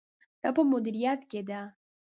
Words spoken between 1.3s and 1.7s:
ده.